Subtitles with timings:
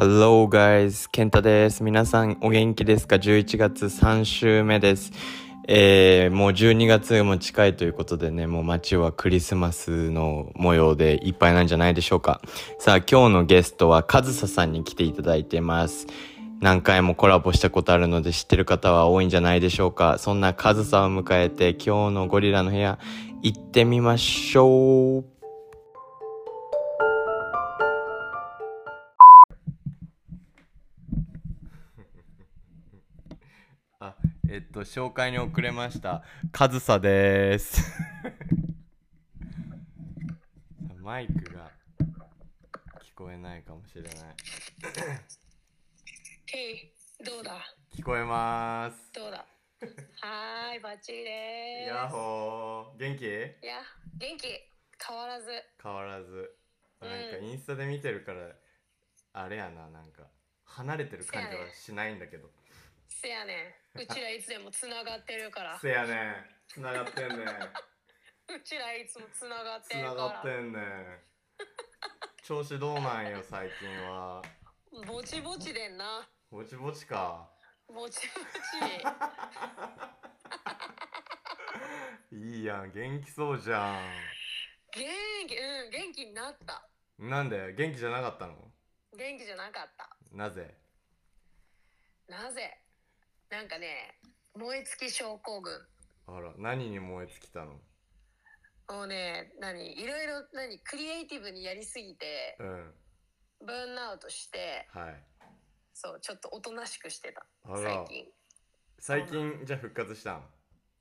[0.00, 1.82] Hello guys, ケンタです。
[1.82, 5.10] 皆さんお元気ですか ?11 月3週目です。
[5.66, 12.40] えー、もう12月も近いということでね、もう街はクリスマスの模様でいっぱいなんじゃないでしょうか。
[12.78, 16.06] さあ、今日のゲストはカズサさんに来ていただいてます。
[16.60, 20.18] 何回もコラボしたことあるので知ってる方は多いんじゃないでしょうか。
[20.18, 23.00] そんなカズさんを迎えて今日のゴリラの部屋
[23.42, 25.37] 行ってみましょう。
[34.50, 36.24] えっと、紹介に遅れました。
[36.52, 37.82] カズサです。
[41.02, 41.70] マイクが
[43.02, 44.14] 聞こえないかもしれない。
[46.46, 47.62] へい、どうだ？
[47.94, 49.12] 聞こえます。
[49.12, 49.44] どうだ？
[50.22, 52.14] はーい、バッチリでやっーす。
[52.14, 52.98] ほー。
[52.98, 53.24] 元気？
[53.26, 53.28] い
[53.66, 53.82] や、
[54.16, 54.48] 元気
[55.06, 55.50] 変わらず。
[55.82, 56.56] 変わらず。
[57.02, 58.50] うんなんかインスタで見てるから、
[59.34, 60.22] あれやな、なんか、
[60.64, 62.50] 離れてる感じはしないんだけど。
[63.08, 63.74] せやねん。
[63.98, 65.78] うちらいつでもつながってるから。
[65.80, 66.34] せやね
[66.68, 67.44] つながってんね
[68.48, 70.22] うちらいつもつながってつなるから。
[70.28, 70.80] がってんね
[72.42, 74.42] 調子どうなんよ、最近は。
[75.06, 76.26] ぼちぼちでんな。
[76.50, 77.50] ぼちぼちか。
[77.88, 78.40] ぼちぼ
[82.30, 82.36] ち。
[82.36, 84.00] いいやん、元気そうじゃ
[84.92, 85.04] 元
[85.46, 86.88] 気、うん、元気になった。
[87.22, 87.28] ん。
[87.28, 87.74] なんで？
[87.74, 88.54] 元気じゃなかったの？
[89.16, 90.16] 元気じゃなかった。
[90.32, 90.74] なぜ？
[92.28, 92.80] なぜ？
[93.50, 94.20] なんかね、
[94.54, 95.72] 燃え尽き症候群。
[96.26, 97.80] あら、何に燃え尽きたの？
[98.90, 102.94] もうね、何いろいろ、何クリエイティブにやりすぎて、うん。
[103.64, 105.24] ブーンアウトして、はい。
[105.94, 107.46] そう、ちょっとおとなしくしてた。
[107.74, 108.26] 最近。
[108.98, 110.44] 最近、じゃあ復活したん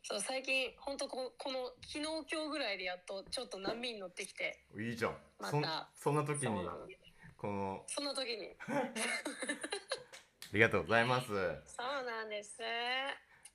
[0.03, 1.99] そう、最近、ほんとここの、昨日
[2.31, 5.17] 今日ぐらいでやっと、ちょっと波に乗ってきて、いいじゃん。
[5.37, 5.63] またそん
[5.95, 6.65] そんな時に
[7.35, 8.55] この、その時に。
[10.47, 11.27] ありがとうございます。
[11.27, 11.37] そう
[12.05, 12.57] なんです。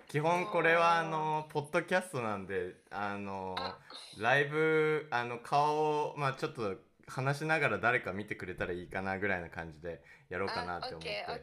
[0.08, 3.78] 基本これはあのポッドキャストなんであのあ
[4.18, 6.76] ライブあの顔をまあちょっと
[7.06, 11.40] 話しながら誰か見てくれたらいいかなぐらいな感じでやろうかなって思ってやっ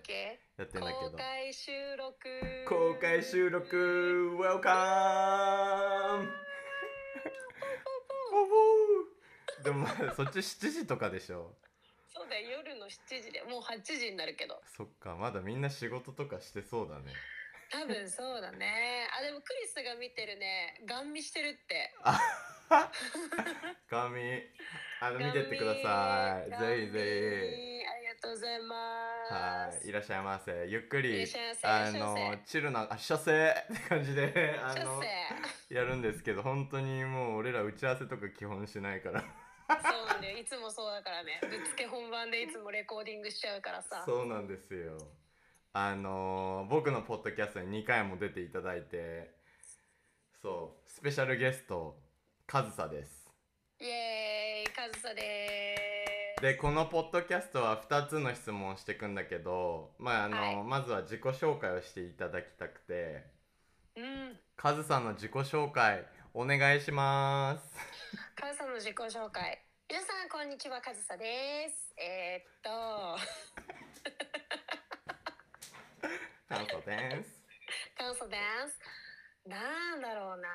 [0.67, 0.89] てんだー。
[0.93, 2.65] けど公開収録。
[2.67, 6.27] 公開収録 Welcome!
[9.63, 11.55] でもまあそっち7時とかでしょ
[12.07, 12.58] そうだよ、
[12.89, 14.61] 7時で、もう8時になるけど。
[14.75, 17.13] そっかまだみんな仕事とかしてそうだね。
[17.71, 19.07] 多分そうだね。
[19.17, 21.93] あ、でもクリスが見てるね、ガン見してるって。
[23.89, 24.21] 髪
[25.01, 25.31] あの見。
[25.31, 26.49] てってください。
[26.49, 26.67] ガン見。
[26.67, 26.99] ぜひぜ
[27.55, 27.85] ひ。
[27.85, 29.77] ありがとうございます。
[29.79, 30.67] はい、いらっしゃいませ。
[30.67, 31.25] ゆっくり
[31.63, 32.39] あのせ。
[32.45, 35.01] チルなあ射精って感じであ出の
[35.69, 39.23] 世やるんですけど本当にもう俺ら打ち合わせとか基本しないから
[39.69, 44.97] そうなんだよいつもそうだからねぶっつけ本番でいつもレコーディングしちゃうからさそうなんですよ。
[45.71, 49.31] あの僕のポッドキャストに2回も出ていただいて
[50.41, 51.95] そうスペシャルゲスト
[52.47, 53.31] カズサです。
[53.79, 63.25] イエーイカズサでーでこのポッドキャストは2つの質問をしていくんだけど、まああのはいまずは自己紹介をしていただきたくて
[63.95, 67.73] すうんカズさんの自己紹介お願いします。
[68.39, 69.59] カズサの自己紹介。
[69.91, 71.91] 皆さんこんにちはカズサです。
[71.99, 73.19] えー、っと。
[76.47, 77.43] カズサです。
[77.99, 78.39] カズサで
[78.71, 78.79] す。
[79.43, 80.47] なんだろうな。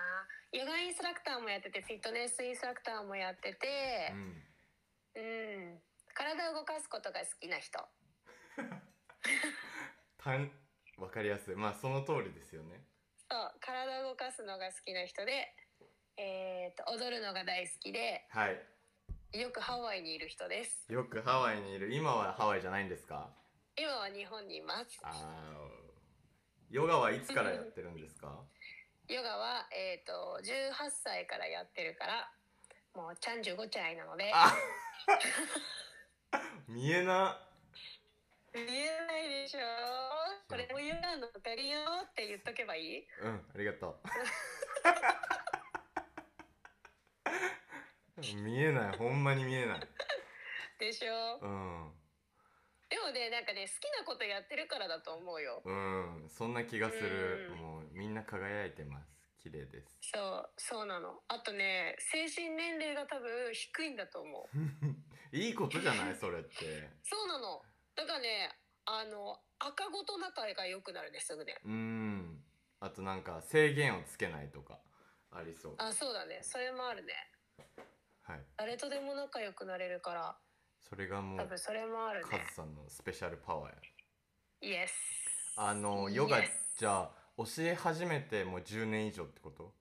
[0.56, 3.69] ヨガインストラクターもやっててフィットネスインストラクターもやってて
[4.16, 5.21] うん。
[5.21, 5.78] うん。
[6.16, 7.84] 体を動かすことが好きな人。
[10.16, 10.51] たん
[10.97, 11.55] わかりやすい。
[11.55, 12.81] まあその通りですよね。
[13.28, 13.53] そう。
[13.61, 15.53] 体を動かすのが好きな人で
[16.16, 18.58] えー、っと踊るのが大好きではい。
[19.38, 20.86] よくハワイにいる人です。
[20.92, 21.92] よくハワイにいる。
[21.92, 23.28] 今はハワイじゃないんですか？
[23.76, 25.00] 今は日本にいます。
[25.03, 25.14] あー。
[26.70, 28.41] ヨガはいつからやってるんですか？
[29.08, 32.30] ヨガはえっ、と18歳からやってるから
[32.94, 34.30] もうちゃんじゅごちゃいなので。
[34.32, 34.54] あ
[36.68, 37.41] 見えな。
[38.54, 39.59] 見えないでしょ。
[40.48, 43.06] これもヨガのおかげよって言っとけばいい？
[43.21, 43.97] うんありがとう
[48.36, 48.97] 見えない。
[48.98, 49.80] ほんまに見えない。
[50.78, 51.38] でしょ？
[51.42, 51.92] うん。
[52.91, 55.62] でもねなんかね好きなことやってるからだと思うよ。
[55.65, 56.28] うん。
[56.28, 57.50] そんな気がする。
[57.53, 57.59] うん。
[57.59, 59.09] もうみんな輝いてます。
[59.41, 59.98] 綺麗です。
[60.00, 61.21] そうそうなの。
[61.28, 64.56] あとね精神年齢が多分低いんだと思う。
[65.36, 66.16] いいことじゃない？
[66.16, 66.88] それって。
[67.03, 67.62] そうなの。
[67.97, 68.50] だからね
[68.86, 71.59] あの赤子と仲が良くなるねすぐね。
[71.65, 72.44] うん。
[72.80, 74.78] あとなんか制限をつけないとか
[75.30, 75.74] ありそう。
[75.78, 76.41] あそうだね。
[76.42, 77.15] それもあるね
[78.24, 78.41] はい。
[78.56, 80.36] 誰とでも仲良くなれるから。
[80.80, 83.78] それがもう多分それもあるカねズさんのスペシャルパワーや。
[84.60, 84.94] イエス
[85.56, 86.38] あのヨガ
[86.78, 89.72] じゃあ教え始めてもう10年以上ってこと？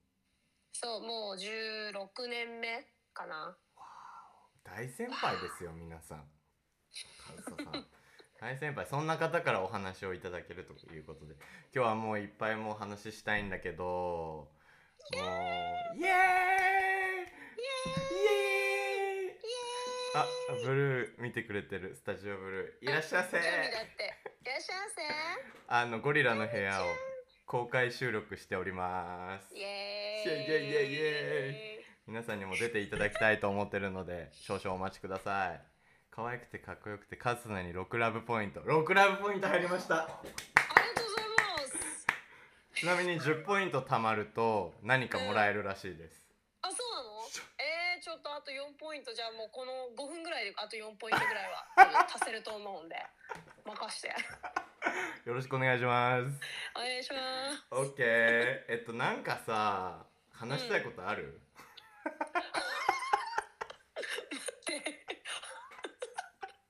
[0.74, 3.56] そうもう16年目かな。
[4.64, 6.24] 大先輩ですよ皆さん。
[7.28, 7.86] カズさん。
[8.40, 11.36] 大先輩そんな方からお話をいただけるということで。
[11.74, 14.52] 今日はもういっぱいもう話したいんだけども
[15.12, 16.00] うイエーイ！
[16.00, 18.03] イエーイ
[20.16, 20.28] あ
[20.64, 21.96] ブルー見てくれてる。
[21.96, 22.86] スタジオブルー。
[22.86, 23.38] いらっしゃいませ。
[23.38, 24.76] いらっしゃい
[25.68, 26.86] まあのゴリラの部屋を
[27.46, 29.50] 公開収録しております。
[29.50, 30.30] せイエイ。
[30.30, 30.98] エイイエイイエイイ。
[31.00, 35.62] エ皆さんにも出ていただきたいと思ってるので少々お待ちください。
[36.12, 38.60] 可愛くてかっこよくてカズナに6ラブポイント。
[38.60, 39.96] 6ラブポイント入りました。
[39.96, 42.04] ありがとうございます。
[42.84, 46.28] ちなみに10ポイント貯まると何かもらえるらしいです
[46.62, 47.24] あそうなの
[47.56, 49.14] えー、ちょっとあと4ポイント。
[49.14, 51.70] じゃあもうこの 5分ぐらいであと4ポイントぐらいは
[52.10, 52.98] 足せると思うんで
[53.64, 54.10] 任して。
[55.26, 56.24] よろしくお願いします。
[56.76, 57.64] お願いします。
[57.70, 61.40] OK えっとなんかさ話したいことある、っ
[64.66, 65.06] て。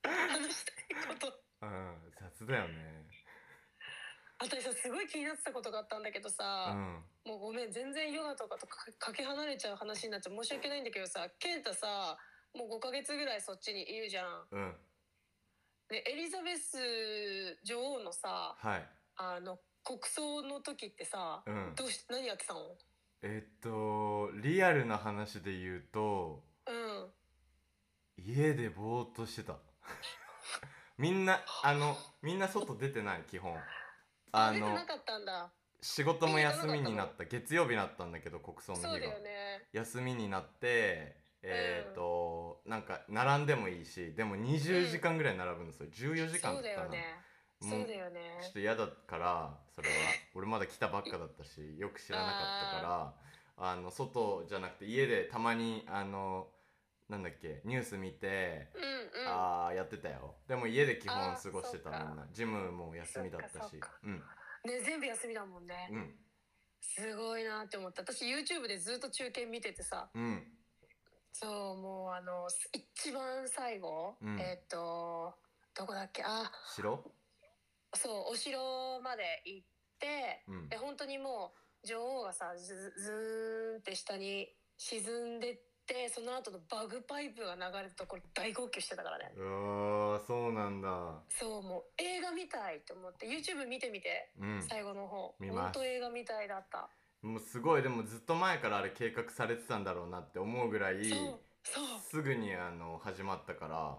[0.02, 1.40] 話したいこと。
[1.62, 3.03] うん、雑だよね
[4.44, 7.02] 私さすごい気になってたことがあったんだけどうさ、ん。
[7.24, 12.18] もうごめん全然ヨガとかとかかけ離れちゃう話になっちゃう申し訳ないんだけどさ健太さ
[12.54, 14.44] もう5ヶ月ぐらいそっちにいるじゃん。
[14.52, 14.72] うん。
[15.88, 16.76] でエリザベス
[17.64, 18.86] 女王のさはい。
[19.16, 21.72] あの国葬の時ってさ、うん。
[21.74, 22.60] どうし何やってたの？
[23.22, 27.10] えっとリアルな話で言うとうん。
[28.22, 29.56] 家でぼーっとしてた。
[30.98, 33.58] みんなあのみんな外出てない基本
[34.36, 34.76] あの
[35.80, 37.24] 仕事も休みになった。
[37.24, 39.12] 月曜日だったんだけど国葬の日が。
[39.72, 46.84] 休みになってえっ、と、なんか並んでもいいしでも20時間ぐらい並ぶのそれ14時間だだったな。
[46.86, 47.04] よね。
[47.60, 48.38] もそうだよね。
[48.42, 49.94] ちょっと嫌だからそれは。
[50.34, 53.14] 俺まだ来たばっかだったしよく知らなかったから
[53.56, 56.48] あの外じゃなくて家でたまにあの
[57.08, 57.60] なんだっけ？
[57.64, 59.28] ニュース見て、うんうん。
[59.28, 60.36] ああやってたよ。
[60.48, 62.04] でも家で基本過ごしてたそっか。
[62.08, 62.26] みんな。
[62.32, 63.78] ジムも休みだったし。
[64.02, 64.14] うん。
[64.64, 66.14] ね全部休みだもんね、うん。
[66.80, 68.02] すごいなって思った。
[68.02, 70.08] 私 YouTube でずっと中継見ててさ。
[70.14, 70.42] うん。
[71.32, 74.40] そうもうあの一番最後、うん。
[74.40, 75.34] えっ、と
[75.76, 76.22] どこだっけ？
[76.24, 77.04] あ城？
[77.94, 79.66] そうお城まで行っ
[79.98, 80.68] てうん。
[80.70, 81.52] で本当にも
[81.82, 84.48] う女王がさずずーんって下に
[84.78, 85.73] 沈んでって
[86.14, 89.32] その後のバグパイプが流れたところ大号泣してたからね。
[89.36, 90.88] うわーそうなんだ。
[91.28, 94.62] そうもう映画みたいと思って YouTube 見てみてうん。
[94.62, 95.34] 最後の方。
[95.38, 95.62] 見ます。
[95.64, 96.88] 本当映画みたいだった。
[97.22, 101.04] もうすごいでもずっと前からあれ計画されてたんだろうなって思うぐらい
[101.62, 103.98] そうすぐにあの始まったから。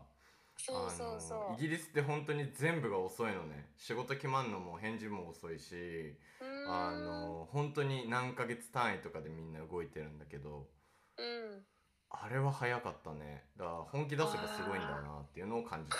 [0.58, 1.56] そうそうそう。
[1.60, 3.70] イギリスって本当に全部が遅いのね。
[3.78, 6.16] 仕事決まんのも返事も遅いし
[6.68, 10.68] あの本当に何ヶ月単位とかでみんな動いてるんだけど。
[11.18, 11.75] うん
[12.24, 13.44] あれは早かったね。
[13.58, 15.98] だから本気出せばすごいんだなっていうのを感じた。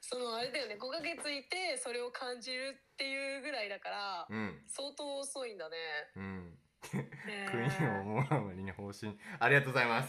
[0.00, 0.76] そのあれだよね。
[0.80, 4.62] 5ヶ月いてそれを感じるっていうぐらいだからうん。
[4.66, 5.76] 相当遅いんだね。
[6.16, 6.58] うん。
[6.94, 10.08] ね国を思うあまりに方針ありがとうございます。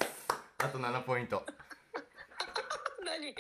[0.60, 1.46] あと7ポイント。
[3.06, 3.36] 何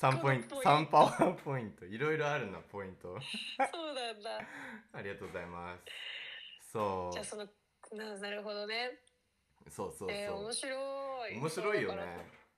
[0.00, 0.56] ？3ポイント。
[0.56, 1.84] このポイン3パワーポイント。
[1.84, 3.08] いろいろあるなポイント。
[3.08, 4.40] そうなんだ。
[4.92, 6.70] ありがとうございます。
[6.72, 7.46] そじゃあその
[7.92, 8.98] ななるほどね。
[9.66, 11.36] うそうそうそう、えー、面白い。
[11.36, 12.02] 面白いよね。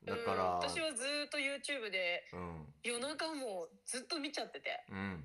[0.04, 0.44] だから。
[0.56, 2.66] 私はずっと YouTube でうん。
[2.82, 4.84] 夜中もずっと見ちゃってて。
[4.90, 5.24] うん。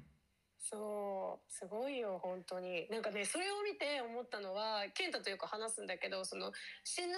[0.57, 2.87] そうすごいよ本当に。
[2.89, 6.51] なんかねそれを見て思ったのは健太とよく話すんだけどその
[6.83, 7.13] 死ぬ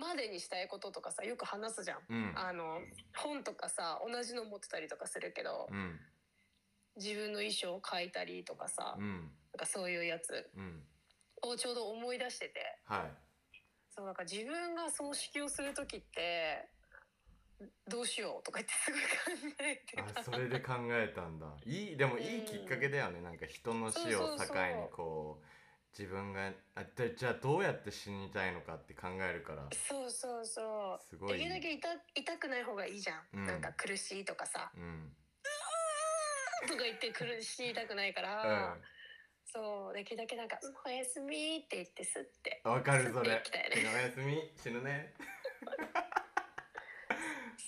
[0.00, 1.98] までにしたいこととかさよく話すじゃん。
[2.08, 2.32] うん。
[2.36, 2.80] あの
[3.16, 6.00] 本とかさ同じの持ってたりとかするけど、うん。
[6.96, 10.82] 自分の衣装を書いたりとかさ、なんかそういうやつうん。
[11.42, 12.60] をちょうど思い出してて。
[12.86, 13.23] はい
[13.94, 16.68] そうなんか自分が葬式をする時って
[17.88, 20.20] どうしようとか言ってすごい考えてた。
[20.20, 21.46] あそれで考えたんだ。
[21.64, 23.20] いいでもいいきっかけだよね。
[23.20, 25.46] なんか人の死を境にこう
[25.96, 26.82] 自分があ
[27.16, 29.68] じゃあどうやって死にたいのかって考えるから。
[29.70, 31.04] そうそうそう。
[31.08, 33.46] すごいできるだけ痛痛くない方がいいじゃん、うん。
[33.46, 34.72] なんか苦しいとかさ。
[34.76, 35.12] うん。
[36.66, 38.76] とか言って苦しいたくないかうら、
[39.44, 39.94] そう。
[39.94, 42.60] できるだけなんか「うんおやすみ」って言ってすって。
[42.64, 43.42] んわかるそれ。
[43.94, 44.52] おやすみ？
[44.56, 45.14] 死ぬね。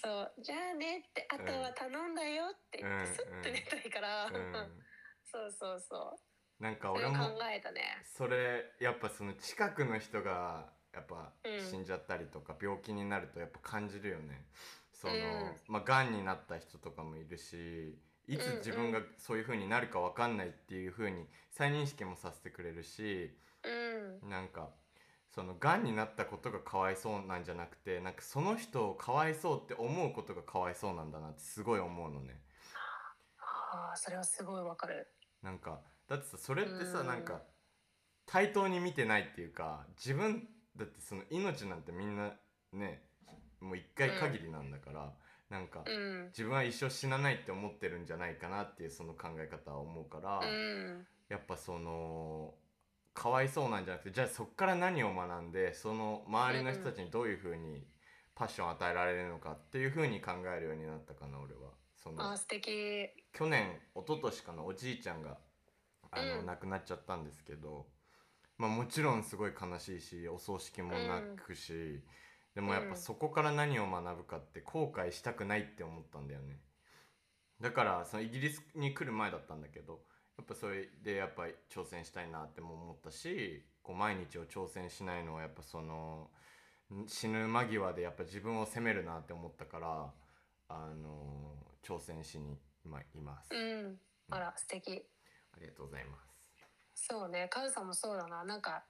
[0.02, 4.84] そう「じゃあね」って「あとは頼んだよ」って言ってすって寝たいから、うん。
[5.24, 6.18] そうそうそ
[6.60, 6.62] う。
[6.62, 8.02] なんか俺も考えたね。
[8.04, 11.60] それやっぱその近くの人がやっぱうん。
[11.60, 14.46] 死んじゃったりとか病気になるとやっぱ感じるよね。
[14.92, 15.60] その、うん。
[15.68, 23.30] まあがんになった人とかもいるしいつ自分がそういう風になるか分かんないっていう風に再認識もさせてくれるし
[24.22, 24.28] うん。
[24.28, 24.70] なんか
[25.34, 32.40] そのがんになったことがかわいそうなんじゃなくてなんかその人をかわいそうって思うことがかわいそうなんだなってすごい思うのね。
[33.38, 35.06] ああそれはすごいわかる。
[35.42, 37.06] なんかだってさそれってさうん。
[37.06, 37.42] なんか
[38.24, 42.32] 対等に見てないっていうか自分だってその命なんてみんな
[42.72, 43.02] ね
[43.60, 45.12] もう一回限りなんだから、
[45.50, 46.26] なんかうん。
[46.28, 51.06] 自分は一生死なないって思ってるんじゃないかなっていうその考え方は思うから、うん。
[51.28, 52.54] やっぱその
[53.14, 57.86] かわいそうなんじゃなくてじゃあそっから何を学んでその周りの人たちにどういうふうに
[58.34, 61.70] パッションを与えられるのかっていうふうに考えるようになったかな俺は。
[61.94, 63.08] そのあー素敵。
[63.32, 65.38] 去年一昨年かなおじいちゃんが
[66.10, 66.46] あの、うん。
[66.46, 67.86] 亡くなっちゃったんですけど、
[68.58, 72.02] まあ、もちろんすごい悲しいしお葬式もなくし、
[72.56, 76.58] でもやっぱそこから何を学ぶかって後悔したくないって思ったんだよね。
[77.60, 80.00] だからそのイギリスに来る前だったんだけど
[80.38, 86.30] やっぱそれでやっぱり挑戦したいなっても思ったしこう毎日を挑戦しないのはやっぱその
[86.94, 90.12] ん死ぬ間際でやっぱ自分を責めるなって思ったから
[90.68, 93.96] あの挑戦しに今います、うん。
[94.30, 95.02] あら素敵。
[95.52, 96.56] ありがとうございます。
[96.94, 97.48] そうね。
[97.50, 98.44] カズさんもそうだな。
[98.44, 98.84] なんか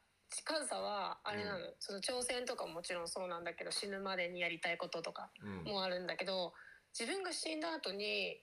[0.44, 5.72] カズさんはあれなの、その挑戦とかももちろんそうなんだけど死ぬまでにやりたいこととかうん。
[5.72, 6.52] もあるんだけど
[6.98, 8.42] 自分が死んだ後に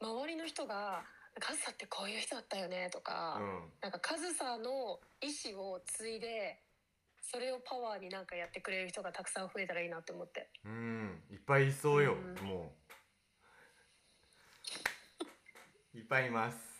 [0.00, 1.04] 周りの人が
[1.40, 3.72] 「カズさんってこういう人だったよね」とか、うん。
[3.80, 6.62] なんかカズさんの意思を継いで
[7.20, 10.50] それをパワーになんかやってくれる人がたくさん増えたらいいなって思って。
[10.64, 11.22] うん。
[11.30, 12.34] いっぱいいそうよ、うん。
[12.44, 12.76] も
[15.94, 15.98] う。
[15.98, 16.71] いっぱいいます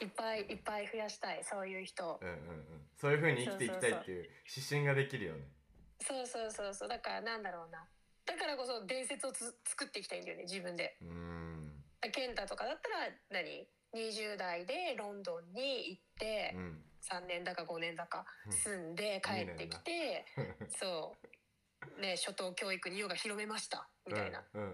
[0.00, 2.18] いっぱいいっぱい増やしたいそういう人。
[2.20, 2.64] うんうんうん。
[2.96, 5.44] そういう風に生きていきたいっていう指針ができるよね。
[6.00, 6.88] そうそうそうそう。
[6.88, 7.86] だからなんだろうな。
[8.24, 10.96] だからこそ伝説をつ作っていきたいんだよね自分で。
[11.02, 11.84] うん。
[12.12, 16.84] 健太とかだったら何？20代でロンドンに行ってうん。
[17.02, 18.52] 3年だか5年だかうん。
[18.52, 20.24] 住んで帰ってきて
[20.78, 22.00] そう。
[22.00, 24.72] ね初等教育にヨガ広めましたみたいな、うんうん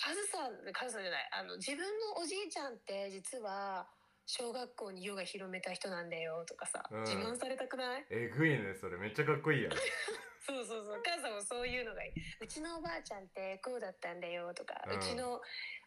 [0.00, 1.28] カズさんカズさんじゃない。
[1.36, 1.84] あの自分
[2.16, 3.86] のおじいちゃんって実は
[4.24, 7.00] 小学校にヨガ広めた人なんだよとかさ、うん。
[7.02, 8.06] 自慢されたくない？
[8.08, 8.96] えぐいねそれ。
[8.96, 9.72] めっちゃかっこいいやん。
[10.40, 11.02] そうそうそう。
[11.02, 12.12] カズサもそういうのがいい。
[12.40, 15.40] うちのおばあちゃんってこうだったんだよとか、ううんちの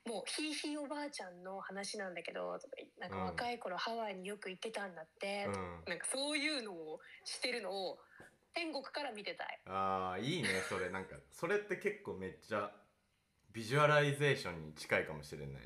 [0.05, 3.24] もうひいひいおばあちゃんの話なんだけどとかなんかうん。
[3.25, 5.84] 若い頃ハワイによく行ってたんだって、うん。
[5.88, 8.00] なんかそういうのをしてるのを
[8.53, 9.60] 天国から見てたい。
[9.65, 10.91] あーいいねそれ。
[10.91, 12.72] なんかそれって結構めっちゃ
[13.53, 15.62] ビジュアライゼーションに近いかもしれないね、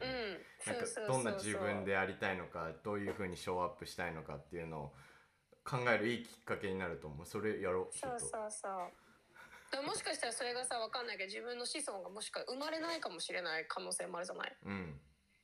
[0.67, 4.93] うん、なんかどんな自分でありたいのかどういう風にショーアップしたいのかっていうのを
[5.63, 7.25] 考えるいいきっかけになると思う。
[7.25, 7.97] それやろう。
[7.97, 8.67] そうそうそ
[9.79, 9.83] う。
[9.85, 14.55] もしかしたらそれがさ分かんないけど自分の子孫がもしか生まれないかもしれない可能性もあるじゃない？
[14.65, 14.99] うん。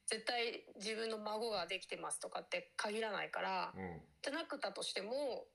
[0.07, 5.45] 絶対自分の孫ができてますとかって限らないから、うんじゃなくたとしても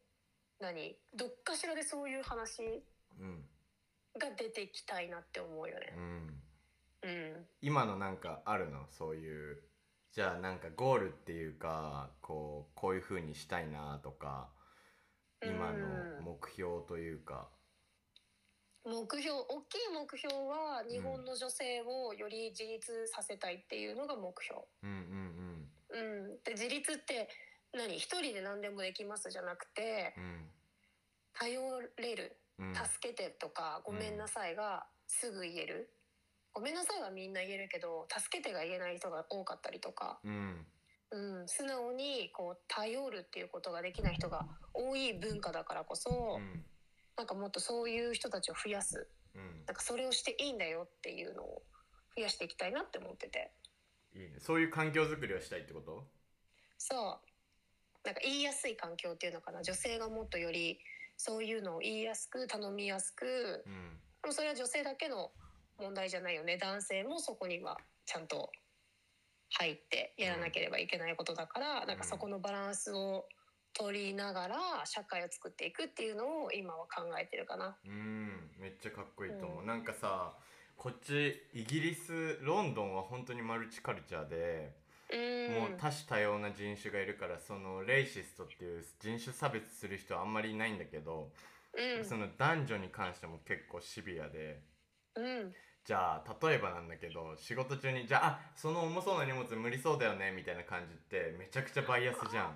[0.61, 0.97] 何？
[1.16, 2.83] どっかしらでそういう話
[3.21, 3.45] うん。
[4.18, 5.95] が出てきたいなって思うよね。
[5.97, 6.42] うんうん
[7.61, 8.87] 今のなんかあるの？
[8.90, 9.62] そういう
[10.12, 14.49] じゃあなんかゴールっていうかこうこういう風にしたいなとか
[15.42, 17.49] 今の目標というか。
[18.85, 24.62] 目標大きい目標は日本の女性をより自立させたいっていうのが目標。
[24.83, 27.28] うんうんうん、で自立って
[27.75, 27.97] 何？
[27.97, 30.50] 一人で何でもできますじゃなくてうん。
[31.35, 31.61] 頼
[31.99, 32.75] れるうん。
[32.75, 35.90] 助けてとかごめんなさいがすぐ言える、
[36.52, 40.67] ごめんなさいはみんな言えるけど助けてが言えない人が多かったりとか、うん。
[41.11, 46.64] うん、素直にこう頼るっていうことができない人が多い文化だからこそ、うん。
[47.17, 49.09] なんかもっとそういう人たちを増やす。
[49.35, 49.64] うん。
[49.67, 51.62] なんかそれをしていいんだよっていうのを
[52.17, 53.52] 増やしていきたいなって思ってて。
[54.14, 54.35] いいね。
[54.38, 56.05] そういう環境づくりをしたいってこと？
[56.76, 58.07] そう。
[58.07, 59.62] なんか言いやすい環境っていうのかな。
[59.62, 60.78] 女性がもっとより
[61.17, 63.64] そういうのを言いやすく頼みやすく。
[63.67, 63.99] うん。
[64.23, 65.31] でもそれは女性だけの
[65.78, 66.58] 問題じゃないよね。
[66.58, 68.50] 男性もそこにはちゃんと
[69.58, 73.26] 入ってやらなければいけないことだから、なんかそこのバランスを
[73.75, 77.76] 取りながら社会を作っていくっていうのを今は考えてるかな。
[77.87, 78.50] うん。
[78.58, 79.66] めっちゃかっこいいと思う、うん。
[79.66, 80.32] なんかさ
[80.76, 84.75] こっちイギリスロンドンは本当にマルチカルチャーで、
[85.12, 85.54] うん。
[85.54, 91.30] もう多種多様な人種がいるからそのレイシストっていう人種差別する人はあんまりいないんだけど、
[91.75, 92.04] うん。
[92.04, 94.61] その男女に関しても結構シビアで。
[95.14, 95.54] うん
[95.88, 102.52] じゃあ例えばなんだけど仕事中にじゃああその重そうな荷物無理そうだよねみたいな感じってめちゃくちゃバイアスじゃん。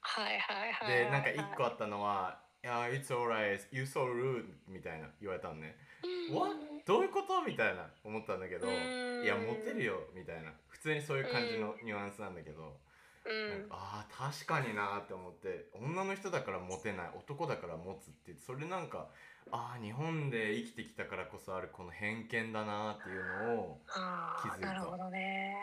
[0.00, 5.76] はいはいはいはいでなんか1個あったのは「いや It's alright you so rude」みたいな言われたのね
[6.32, 6.56] 「What?
[6.86, 12.80] どういうこと?」みたいな思ったんだけど「うんいやモテるよ」みたいな普通にそういう感じのニュアンスなんだけど、
[13.26, 13.66] うん。
[13.70, 19.08] ああ確かになーって思って女の人だからモテない男だから持つってそれなんか
[19.50, 24.70] ああ日本で生きてきたからこそあるこの偏見だなーっていうのを、あ気づいた。
[24.70, 25.56] あなるほどね。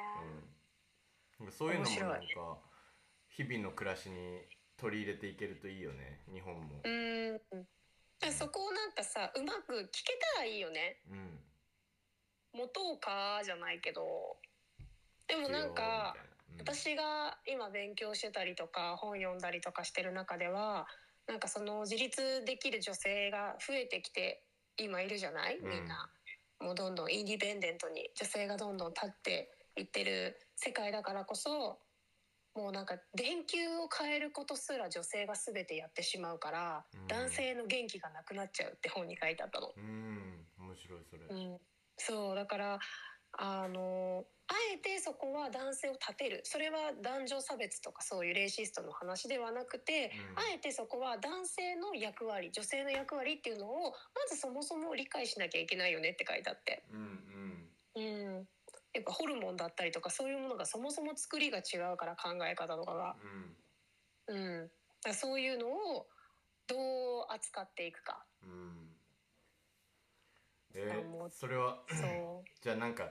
[1.40, 2.58] うん、そういうのもなんか
[3.30, 4.42] 日々の暮らしに
[4.78, 6.82] 取り入れていけるといいよね日本も。
[6.84, 7.42] うん。
[8.32, 11.02] そこをなんかさうまく聞けたらいいよね。
[11.10, 11.40] うん。
[12.54, 14.38] 持とうかじゃないけど。
[15.28, 20.88] でもなんかみたいな私が今勉強してたりとか本読んだりとかしてる中では
[21.28, 24.44] なんかその自立できる女性が増えてきて
[24.78, 25.58] 今いるじゃない？
[25.58, 25.70] うん。
[25.70, 26.10] みんな、
[26.60, 31.80] もうどんどんインディペンデントに女性がどんどん立っていってる世界だからこそ
[32.56, 37.08] もうなんか電球を変えることすら女性が全てやってしまうから、うん。
[37.08, 39.74] 男性の元気がなくなっちゃうって本に書いてあったの。
[39.76, 40.46] うん。
[40.60, 41.26] 面白いそれ。
[41.30, 41.58] うん、
[41.98, 42.80] そうだから
[43.38, 46.42] あのあえてそこは男性を立てる。
[46.44, 50.40] それは男女差別とかそういうレイシストの話ではなくて、うん。
[50.40, 57.00] あえてそこは男性の役割女性の役割っていうのをまずそもそも理解しなきゃいけないよねって書いてあって、うん
[57.96, 58.04] うん。
[58.04, 58.48] うん、
[58.94, 63.16] やっぱホルモンだったりとかそういうものがそもそも作りが違うから考え方とかが、
[64.28, 64.36] うん。
[64.36, 64.72] うん、
[65.04, 66.08] だそういうのを
[66.68, 68.26] どう扱っていくか。
[68.44, 68.88] うん。
[70.74, 72.50] えあもうそれはそう。
[72.62, 73.10] じゃあなんか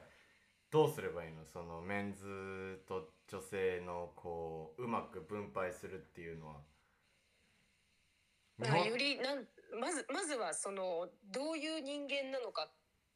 [0.77, 1.47] どうすればいいの？
[1.47, 6.57] そのメンズと女性のこううまく分配するっていうのは。
[8.59, 9.47] だからよりなん
[9.81, 12.73] まずまずはそのどういう人間なのかっ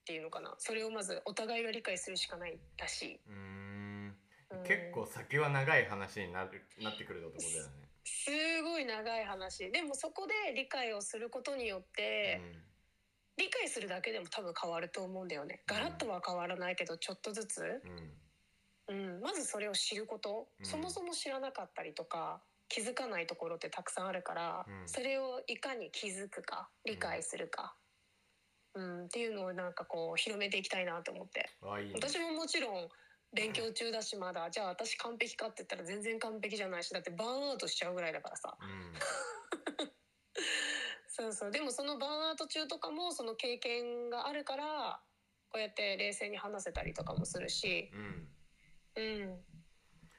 [0.07, 0.55] ていうのかな。
[0.57, 4.17] それをまずお互いが理解するしかないらしい、うーん。
[4.53, 4.63] うん。
[4.65, 7.89] 結構先は長い話になるなってくるところだよね。
[8.05, 8.31] す
[8.63, 9.71] ごい長い話。
[9.71, 12.41] でもそこで理解をすることによって、
[13.41, 15.63] 理解するだけでも多分変わると思うんだよね。
[15.67, 17.81] ガラッとは変わらないけどちょっとずつ、
[18.89, 18.95] うん。
[18.95, 19.15] うん。
[19.15, 20.67] うん、まずそれを知ること、うん。
[20.67, 24.89] そもそも知らなかったりとか気づかないところってたくさんあるから、うん。
[24.89, 27.75] それをいかに気づくか理解するか、
[28.75, 29.05] うん。
[29.07, 31.49] っていうのをなんかこう広めていきたいなと思って。
[31.63, 31.95] あいいね。
[31.95, 32.89] 私ももちろん
[33.33, 34.51] 勉強中だしまだ。
[34.51, 38.55] じゃあ私完璧かって言ったら全然完璧じゃないしだってバーンアウトしちゃうぐらいだからさ。
[38.61, 38.93] うん
[41.21, 41.51] そうそう。
[41.51, 45.01] でもそのバーンアウト中とかもその経験があるから
[45.53, 47.91] こうやって冷静に話せたりとかもするし。
[48.97, 49.03] うん。
[49.03, 49.39] うん。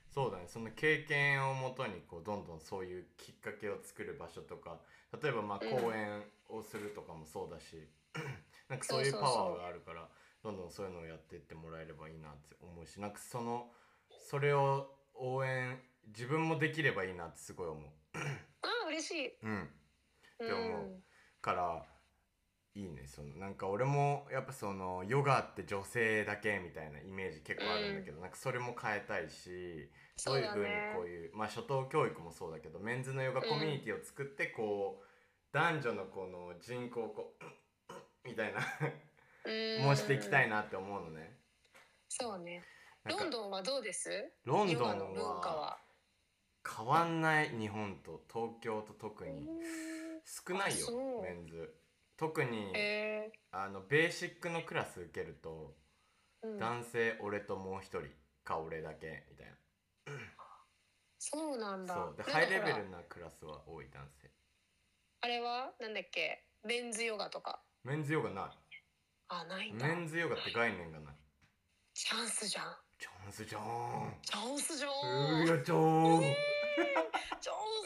[0.09, 0.43] そうだね。
[0.47, 4.77] その経験をもとにこうどんどんそういうきっかけを作る場所とか
[5.21, 5.69] 例えばまあうん。
[5.69, 7.87] 講演をするとかもそうだし、
[8.69, 10.07] なんかそういうパワーがあるから
[10.43, 13.71] どんどんそういうのをやっていってもらえればいいなって思うしなんかその
[14.09, 17.83] それを応援自分もできればいいなってすごい思う。
[18.63, 19.33] ああ嬉しい。
[19.43, 19.51] うん。
[19.51, 19.80] う
[20.43, 21.03] って思うん。
[21.41, 21.85] から
[22.73, 23.07] いいね。
[23.07, 29.89] そのなんか俺もやっぱそのヨガって女性だけみたいなイメージ結構あるんだけど、なんかそれも変えたいし
[30.25, 35.05] どういうふうにこういうまあ初等教育もそうだけどメンズのヨガコミュニティを作ってこう、
[35.53, 37.93] 男女のこの人口をこう
[38.27, 38.61] みたいな
[39.43, 39.85] うん。
[39.85, 41.37] もしていきたいなって思うのね。
[42.07, 42.63] そうね。
[43.03, 44.31] ロンドンはどうです？
[44.45, 45.77] ロンドンは
[46.63, 49.49] 変わんない日本と東京と特に
[50.31, 51.23] 少ないよあそう。
[51.23, 51.75] メンズ。
[52.15, 56.59] 特に、えあのベーシックのクラス受けると、ーうん。
[56.59, 58.07] 男性俺ともう一人
[58.45, 59.53] か俺だけみたいな。
[61.19, 61.93] そうなんだ。
[61.93, 62.15] そう。
[62.15, 64.31] でなんかほらハイレベルなクラスは多い男性。
[65.21, 65.71] あれは？
[65.79, 66.43] なんだっけ？
[66.63, 67.59] メンズヨガとか。
[67.83, 68.55] メンズヨガな
[69.27, 69.85] あないんだ。
[69.87, 71.15] いメンズヨガって概念がない。
[71.93, 72.63] チャンスじゃん。
[72.99, 73.61] チャンスじゃん。
[74.23, 74.91] チャンスじゃう
[75.41, 75.63] んんやちゃん。
[75.63, 75.77] チャン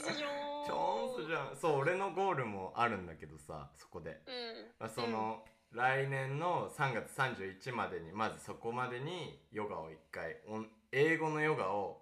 [0.03, 0.29] スじゃん
[0.65, 1.55] チャンスじゃん。
[1.55, 4.65] そう俺のゴールもあるんだけどさそこで、うん。
[4.79, 12.01] まあ、その、来年の3月31までにまずそこまでにヨガを一回オン英語のヨガを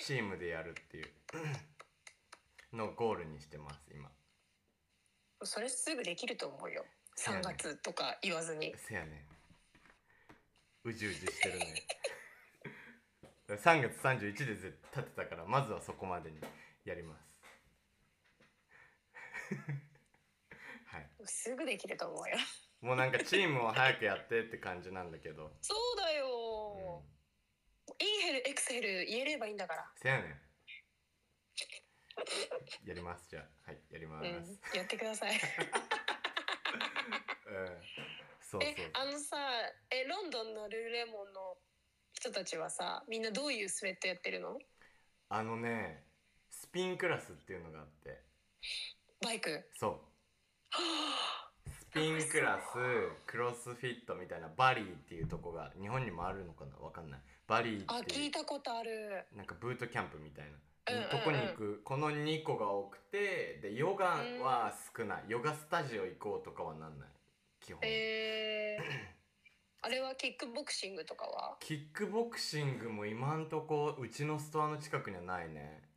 [0.00, 1.06] チームでやるっていう
[2.76, 4.08] のをゴールにしてます今。
[5.44, 6.84] それすぐできると思うよ。
[7.18, 8.74] 3そうやね月とか言わずに。
[8.76, 9.26] せやね。
[10.84, 11.86] うじうじしてるね。
[13.48, 16.36] 3月31で立てたからまずはそこまでに
[16.84, 17.31] やります
[20.86, 21.10] はい。
[21.24, 22.36] すぐできると思うよ。
[22.80, 26.18] もうなんかチームを早くやってって感じなんだけど、そうだうん。
[26.18, 27.04] よ、
[27.98, 29.90] インヘルエクセル言えればいいんだから。
[29.96, 30.42] せやねん。
[32.84, 33.70] やりますじゃあ。
[33.70, 34.34] はいやります、うん。
[34.34, 35.38] うん、やってください。
[37.42, 37.80] そう
[38.40, 38.62] そう。
[38.62, 39.36] えあのさ
[39.90, 41.56] えロンドンのルーレモンの
[42.12, 44.58] 人たちはさみんなどういうスウェットやってるの？
[45.28, 46.04] あのね
[46.50, 48.20] スピンクラスっていうのがあって
[49.22, 49.64] ババイク。
[49.78, 49.98] そう。
[51.70, 52.74] スピンクラス
[53.26, 56.76] クロスフィットみたいなバリーっていうとこが日本にもあるのかな？
[56.84, 57.20] わかんない。
[57.46, 58.24] バリーあっていう。
[58.24, 59.24] 聞いたことある。
[59.36, 60.50] なんかブートキャンプみたいな、
[60.94, 61.10] うんうんうん。
[61.10, 64.06] とこに行くこの2個が多くてでヨガ
[64.42, 67.08] は少ない、ヨガスタジオ行こうとかはなんない。
[67.60, 68.82] 基本、えー、
[69.86, 71.56] あれはキックボクシングとかは？
[71.60, 75.91] キックボクシングも今んとこうちのストアの近くにはないね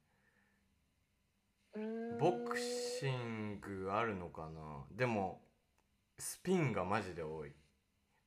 [2.20, 4.86] ボクシングあるのかな？
[4.92, 5.42] でも
[6.18, 7.52] スピンがマジで多い。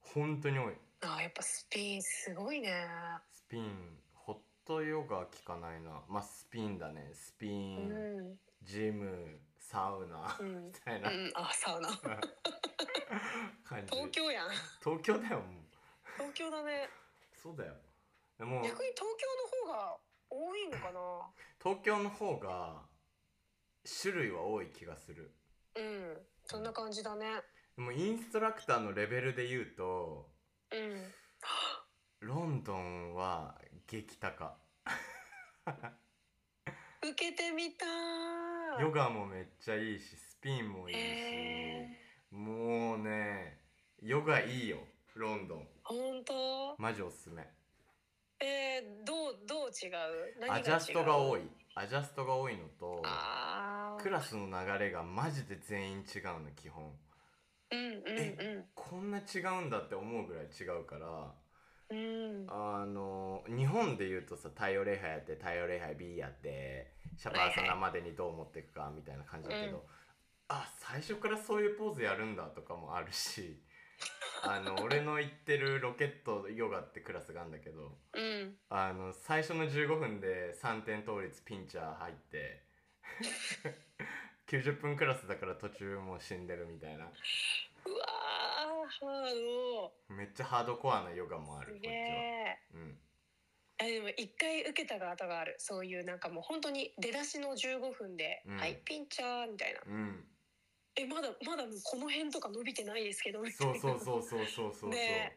[0.01, 0.75] 本当に多い。
[1.01, 2.73] あやっぱスピンすごいね。
[3.33, 6.03] スピンホットヨガ聞かないな。
[6.09, 7.11] まあスピンだね。
[7.15, 10.67] スピうン、んジムサウナ、うん。
[10.67, 11.11] みたいな。
[11.11, 11.33] うん。
[11.35, 11.89] あサウナ。
[13.91, 14.49] 東京やん。
[14.83, 15.47] 東京だよもう。
[16.19, 16.89] 東京だね。
[17.43, 17.73] そうだよ。
[18.39, 19.27] でも逆に東京
[19.71, 19.97] の方が
[20.31, 21.01] 多いのかな？
[21.63, 22.88] 東京の方が
[24.03, 25.35] 種類は多い気がする。
[25.77, 27.27] うんそんな感じだね。
[27.77, 30.31] でもインストラクターのレベルで言うと
[30.73, 31.13] うん。
[32.21, 33.55] ロンドンは
[33.87, 34.57] 激高。
[37.01, 38.83] 受けてみたー。
[38.83, 41.89] ヨガもめっちゃいいしスピンもいいし、え
[42.31, 43.61] もうね
[44.03, 44.79] ヨガいいよ
[45.15, 45.69] ロンドン。
[45.85, 46.77] 本当？
[46.79, 47.47] マジおすすめ。
[48.41, 50.41] えー、どうどう違う？
[50.41, 50.61] 何が違う？
[50.61, 51.41] アジャストが多い
[51.79, 53.05] アジャストが多いのと
[54.03, 56.91] クラスの流れがマジで全員違うの基本。
[57.71, 58.65] うんうんうん。
[58.75, 61.33] こんな違うんだって思うぐらい違うから
[61.91, 62.47] うん。
[62.49, 69.83] あの日本で言うとさ太陽礼拝やって太陽礼拝 B やってシャバーサナまでにどう持っていくかみたいな感じだけど、うん。
[70.49, 73.63] あ最初からそういうポーズやるんだとかもあるし
[74.43, 78.55] あの俺の行ってるロケットヨガってクラスがあるんだけどうん。
[78.71, 82.63] あの最初の15分で3点倒立ピンチャー入って
[84.49, 87.05] 90分クラスだから途中もう死んでるみたいな。
[87.05, 89.35] うわーハー
[90.09, 90.15] ド。
[90.15, 91.93] めっちゃハードコアなヨガもあるこっちは。
[91.93, 92.99] えうん。
[93.81, 95.57] あでも一回受けた後がある。
[95.59, 98.57] そういうなんかもう本当に出だしの15分で「うん。
[98.57, 99.81] はいピンチャー」みたいな。
[99.87, 100.25] うん
[100.99, 105.37] 「えまだまだもうこの辺とか伸びてないですけど」みたいそなうそうそうそうそうそうそう、ね。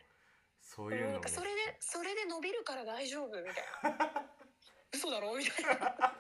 [0.62, 4.32] そういうのもなんかそれでそれで伸びるから大丈夫みたいな。
[4.94, 5.36] 嘘だろ？
[5.36, 6.18] みたいな。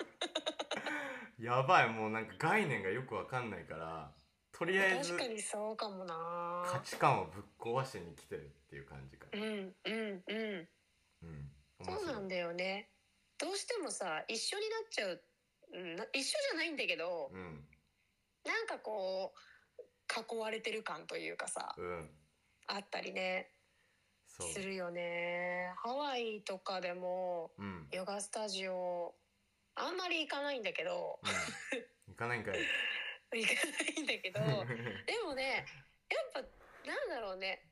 [1.39, 4.13] やばいもうなんか概念がよくわかんないから
[4.51, 6.63] とりあえず確かにそうかもな。
[6.67, 9.41] 価値観をぶっ壊しに来てるっていう感じかな。
[9.41, 10.69] うんうんうん。
[11.23, 11.51] うん
[11.84, 12.91] そうなんだよね。
[13.39, 15.23] どうしてもさ一緒になっちゃう、
[15.73, 17.67] うん、な一緒じゃないんだけどうん
[18.45, 22.10] なんかこう囲われてる感というかさうん。
[22.67, 23.49] あったりね
[24.54, 25.73] するよね。
[25.77, 29.13] ハワイとかでもうん、ヨガスタジオ
[29.75, 31.19] あんまり行かないんだけど。
[31.23, 32.56] うん、行かないんかい。
[33.34, 34.39] 行かないんだけど
[35.06, 35.65] でもね
[36.10, 36.41] やっぱ
[36.88, 37.63] なんだろうね。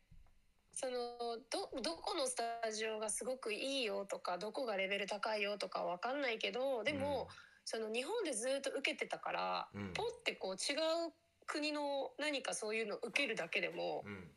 [0.71, 7.27] そのどどこのスタジオがすごくいいよとかどこがレベル高いよとかわかんないけどでも、
[7.71, 9.93] その日本でずっと受けてたから、うん。
[9.93, 11.13] ポってこう違う
[11.45, 14.27] 国の何かそういうのを受けるだけでもう、ん。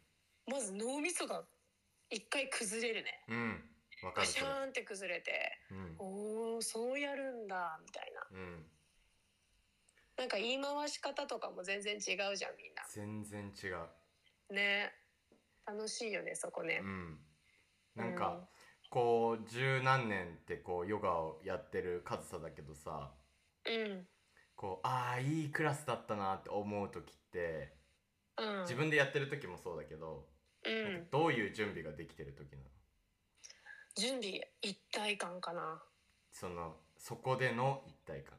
[0.52, 1.42] まず脳みそが
[2.10, 3.24] 一回崩れるね。
[3.28, 3.64] うん。
[4.02, 5.32] わかガシャーンって崩れて
[5.70, 5.96] うん。
[5.98, 8.38] おーそうやるんだみたいな。
[8.38, 8.66] うん。
[10.18, 11.96] なんか言い回し方とかも全然違
[12.30, 12.82] うじゃんみんな。
[12.92, 14.54] 全然違う。
[14.54, 14.92] ね。
[15.66, 16.82] 楽しいよねそこね。
[16.84, 17.18] うん。
[17.96, 18.46] なんか、
[18.90, 23.10] こう十何年ってこうヨガをやってる上総だけどさ
[23.64, 24.08] うん。
[24.56, 27.74] こうああいいクラスだったなって思う時って
[28.38, 28.60] うん。
[28.62, 30.28] 自分でやってる時もそうだけど、
[30.64, 32.68] うなんんかどういう準備ができてる時なの？
[33.96, 35.82] 準備一体感かな。
[36.30, 38.38] そのそこでの一体感。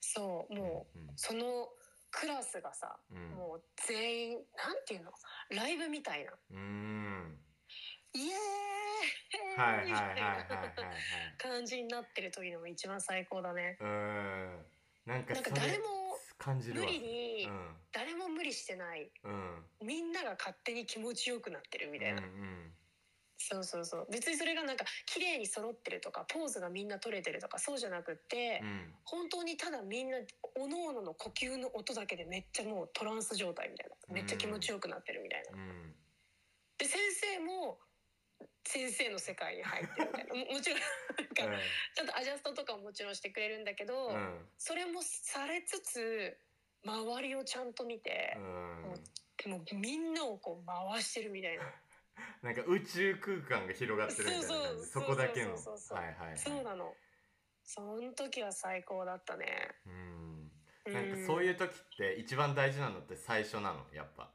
[0.00, 1.12] そうもう、うん。
[1.16, 1.68] その
[2.10, 3.30] クラスがさ、うん。
[3.36, 5.12] もう全員なんていうの？
[5.50, 6.32] ライブみたいな。
[6.50, 7.38] うーん
[8.14, 8.30] イエーイ！
[9.60, 10.18] はいはいみたいはいはい。
[10.18, 10.46] はいはい
[11.38, 13.76] な感じになってる時のも一番最高だね。
[13.80, 14.66] うーん。
[15.06, 15.84] なんかなんかそれ誰も
[16.38, 16.86] 無感じるわ。
[16.86, 17.76] 理に、うん。
[17.92, 19.10] 誰も無理してない。
[19.24, 19.64] うん。
[19.82, 22.72] みんなが勝手に気持ちよくなってるみたいな、うんうん。
[23.38, 24.06] そうそうそう。
[24.10, 28.94] 別にそれがなんか綺麗に揃ってるとかポーズがみんな取れてるとかそうじゃなくって、うん。
[29.04, 30.18] 本当にただみんな
[30.56, 34.14] おのおのの呼吸の音だけでめっちゃもうトランス状態みたいな。
[34.14, 35.56] めっちゃ気持ちよくなってるみたいな。
[35.56, 35.94] うん。
[36.78, 37.78] で先生も
[38.70, 40.34] 先生の世界に入ってるみたいな。
[40.46, 41.62] ももちろんなんか
[41.94, 44.48] ちゃんとアジャストとかももちろんしてくれるんだけど、うん。
[44.56, 46.38] それもされつつ
[46.84, 49.04] 周りをちゃんと見てう、ん。
[49.42, 51.64] でもみんなをこう回してるみたいな。
[52.42, 54.84] なんか宇宙空間が広がってるみたいな感そうそう。
[54.84, 55.58] じそこだけの。
[55.58, 56.96] そうなの。
[57.64, 59.74] その時は最高だったね。
[59.86, 60.52] うん。
[60.86, 63.86] うなんかかそういう時って一番大事なのって最初なの？
[63.92, 64.32] やっぱ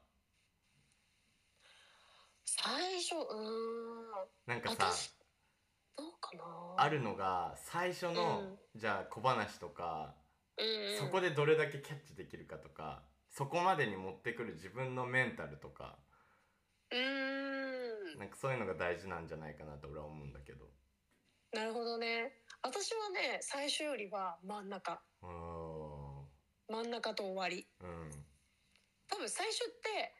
[2.46, 4.54] 最初うーん。
[4.54, 5.10] なんかさ私
[5.96, 6.44] どうかな。
[6.78, 10.14] あるのが最初の、じゃあ小話とか、
[10.56, 15.98] うんうん、そこでどれだけキャッチできるかとかそこまでに持ってくる自分のメンタルとか
[16.90, 18.18] うーん。
[18.18, 20.64] なんかそういうのが大事なんじゃないかなと俺は思うんだけど。
[21.52, 22.32] なるほどね。
[22.62, 25.00] 私はね最初よりは真ん中。
[25.22, 25.28] うー。
[25.28, 26.26] ん
[26.68, 27.66] 真ん中と終わり。
[27.80, 28.10] うん。
[29.08, 30.14] 多分最初って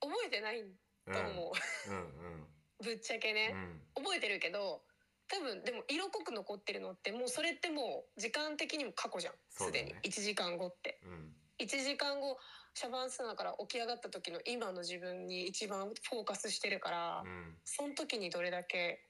[0.00, 0.64] 覚えてない
[1.12, 1.52] と思
[1.88, 2.46] う、うんうん。
[2.82, 3.50] ぶっちゃけね、
[3.96, 4.04] うん。
[4.04, 4.84] 覚えてるけど
[5.28, 9.34] 多分でも色濃く残ってるのってもうそれってもう時間的にも過去じゃん。
[9.48, 9.94] すで、に。
[10.02, 11.00] 1時間後って。
[11.02, 11.36] うん。
[11.58, 12.38] 1時間後
[12.74, 17.58] シャバンスナから起き上がった時の今の自分に一番フォーカスしてるから、うん。
[17.64, 19.08] その時にどれだけ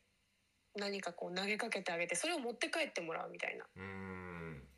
[0.77, 3.67] 何かこう投げかけてあげてそれを持って帰ってもらうみたいな。
[3.77, 4.69] うーん。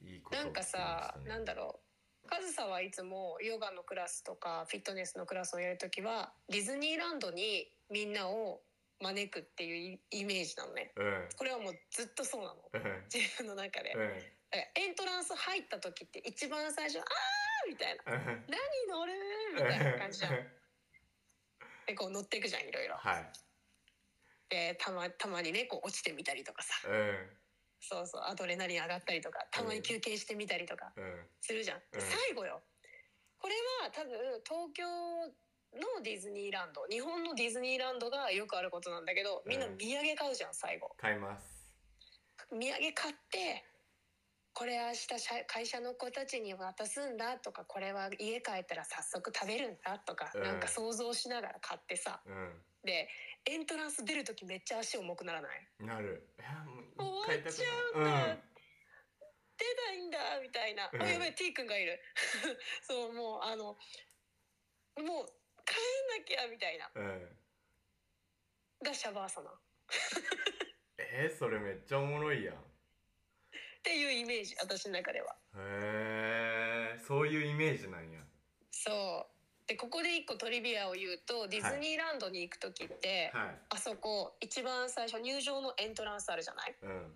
[0.00, 1.87] いいことなんかさ、なんだろう
[2.28, 8.60] カズサはいつもヨガのクラスとかフィットネスのクラスをやるときはディズニーランドにみんなを
[9.00, 10.92] 招くっていうイイメージなのね。
[10.96, 12.54] うんこれはもうずっとそうなの。
[12.72, 13.94] うん自分の中で、
[14.74, 18.12] エントランス入った時って一番最初「あー!」みたいな。
[18.12, 19.12] うん「何乗る?」
[19.54, 20.52] みたいな感じじゃん。
[21.86, 22.96] でこう乗っていくじゃんいろいろ。
[22.96, 23.32] はい。
[24.48, 26.74] でたまたまにねこう落ちてみたりとかさ。
[26.88, 27.38] うん
[27.88, 31.26] そうそうアドレナリン上がったりとかたまに休憩してみたりとか、うん。
[31.40, 32.00] するじゃん、うん。
[32.00, 32.60] 最後よ。
[33.38, 34.12] これは多分
[34.44, 34.84] 東京
[35.78, 40.92] のディズニーランド日本のディズニーランドがよくあることなんだけどみんなうん土産買うじゃん最後。
[40.98, 41.72] 買います。
[42.50, 43.64] 土産買って
[44.52, 50.42] これ明日社会社の子たちに渡すんだとかこれは家帰ったら早速食べるんだとか、うん。
[50.42, 52.20] なんか想像しながら買ってさ。
[52.26, 52.60] うん。
[52.84, 53.08] で
[53.46, 55.66] エントランス出る時めっちゃ足重くならない？
[55.80, 56.28] なる。
[56.98, 58.42] 終わっちゃうんだ、うん。
[59.58, 61.02] 出ないんだみたいな、うん。
[61.02, 62.00] あやばい T 君がいる。
[62.82, 65.26] そうもうあのもう
[65.64, 66.90] 帰んなきゃみたいな。
[66.94, 67.38] うん。
[68.84, 69.50] がシャバーサナ。
[69.50, 69.54] っ
[70.98, 72.64] えー、それめっちゃおもろいやん。
[73.82, 75.36] ていうイメージ私の中では。
[75.56, 78.20] へえそういうイメージなんや。
[78.70, 79.37] そう
[79.68, 83.58] でここで一個トリビアを言うとディズニーランドに行く時って、はい。
[83.68, 86.74] あそこ一番最初入場のエントランスあるじゃない？
[86.82, 87.12] うん。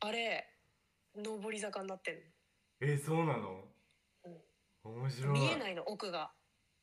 [0.00, 0.48] あれ
[1.14, 2.14] 上り坂になってん
[2.80, 3.62] えー、そうなの？
[4.84, 5.26] 面白い。
[5.26, 6.30] の見えないの奥が。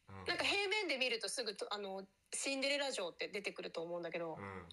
[0.10, 0.26] うん。
[0.26, 4.64] なんか平面で見るとすぐとあのシンデレラ城って出てくると思うんだけど、うん。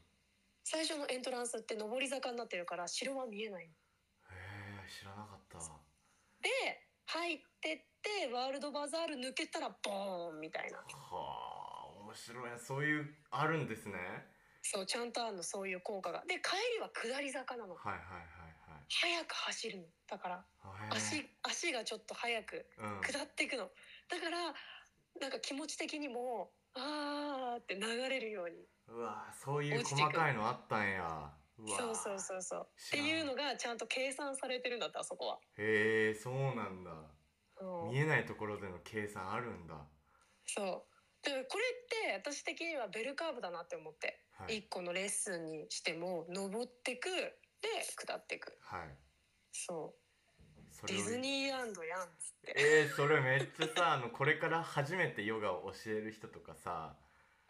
[0.65, 3.71] 最初のエントランスって上り坂になってるから城は見えないの。
[3.71, 3.75] へ
[4.85, 5.59] え知らなかった。
[6.43, 6.49] で
[7.11, 10.79] 入ってってワールドバザール抜けたらボーンみたいな。
[10.79, 11.71] はあ
[12.07, 13.95] 面白いそういうあるんですね。
[14.63, 16.23] そうちゃんとあるのそういう効果が。
[16.27, 17.75] で帰りは下り坂なの。
[17.75, 18.31] はいはいはい
[18.93, 19.85] 早く走るの。
[20.09, 20.45] だから
[20.91, 23.01] 足足がちょっと早くうん。
[23.03, 23.71] 下っていくの。
[24.09, 24.55] だから
[25.21, 28.67] なんか気持ち的にもあーって流れるように。
[28.89, 31.33] うわそういう細かいのあったんや
[31.67, 32.67] そうそうそうそう。
[32.89, 36.91] っていうのがちゃんと計算されてるんだってあそこは、へえそうなんだ。
[37.61, 37.89] う。
[37.89, 39.75] ん見えないところでの計算あるんだ。
[40.47, 40.67] そう。
[41.23, 41.65] でもこれ
[42.17, 44.59] って私的にはベルカーブだなって思って、はい。
[44.59, 47.09] 一個のレッスンにしても登ってく
[47.61, 48.57] で下ってく。
[48.63, 48.97] はい。
[49.53, 50.01] そう。
[50.87, 56.97] ディズニーランドやんっつって、えー、それめっちゃさあのこれから初めてヨガを教える人とかさ、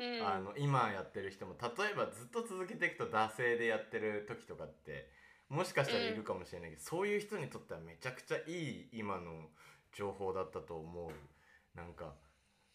[0.01, 5.11] うん、あの今やってる人も例えばずっと続けていくと惰性でやってる時とかって
[5.51, 9.51] もしかしたらいるかもしれないけど、そういう人にとってはめちゃくちゃいい今の
[9.93, 11.11] 情報だったと思う。
[11.77, 12.15] なんか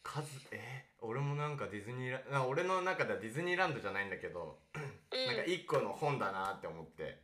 [0.04, 0.86] 数え？
[1.02, 5.28] ー俺もなんかディズニーランド俺の中ではディズニーランドじゃないんだけど、うん。
[5.28, 7.22] なんか一個の本だなって思って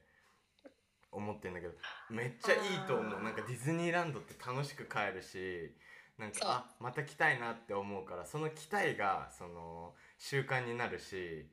[1.12, 1.74] 思ってんだけど
[2.10, 3.22] めっちゃいいと思う。
[3.22, 5.76] なんかディズニーランドって楽しく帰るし
[6.22, 11.50] なんかあまた来たいなって思うからその期待がその習慣になるし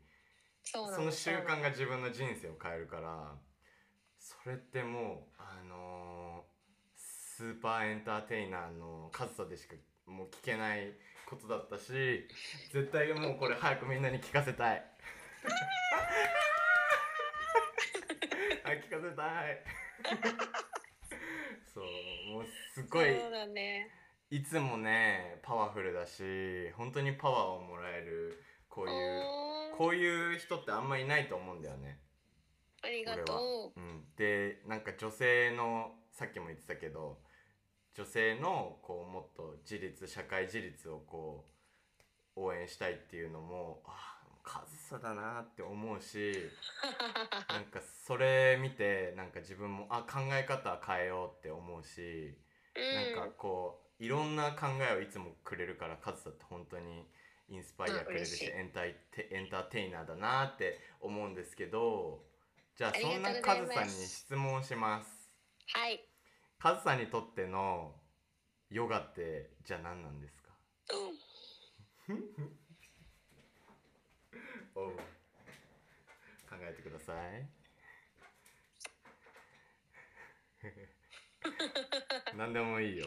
[0.63, 3.33] その習慣が自分の人生を変えるから
[4.19, 6.59] それってもうあのー
[7.39, 9.77] スーパーエンターテイナーの数さでしか
[10.07, 10.93] もう聞けない
[11.25, 12.27] ことだったし
[12.73, 14.83] 絶対もうこれ早くみんなに聞かせたい。
[18.65, 19.63] あ聞かせたい。
[21.73, 21.85] そう
[22.33, 23.98] もうすごいそうだね
[24.31, 29.23] いつもねパワフルだし本当にパワーをもらえるこういう
[29.77, 32.01] こういう人ってあんまいないと思うんだよね。
[32.83, 33.81] ありがと、う。
[33.81, 37.19] うん、でなんか女性のさっきも言ってたけど
[37.95, 41.47] 女性のこうもっと自立社会自立をこ
[42.37, 46.35] う応援したいっていうのもああ上総だなって思うし
[47.49, 52.37] なんかそれ見てなんか自分もあ考え方変えようって思うし
[52.75, 53.15] うん。
[53.17, 57.09] なんかこういろんな考えをいつもくれるからカズサって本当に
[57.49, 58.95] インスパイアくれるしいしエンタエ
[59.41, 62.23] ンターテイナーだなって思うんですけど
[62.77, 65.09] じゃあそなうんございますカズさんに質問します。
[65.75, 66.01] はい。
[66.59, 67.95] カズさんにとっての
[68.71, 70.51] ヨガってじゃあ何なんですか？
[74.77, 74.93] おう。
[76.49, 77.49] 考えてください。
[82.37, 83.07] 何でもいいよ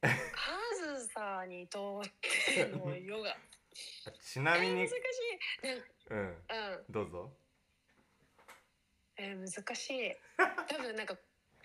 [0.00, 0.08] カ
[1.02, 3.30] ズさんにとってのヨガ。
[3.30, 3.36] あ
[4.20, 6.08] ちなみにえー難しい。
[6.10, 6.84] うんうん。
[6.90, 7.32] どうぞ
[9.16, 10.16] えー難しい。
[10.68, 11.14] 多分なんか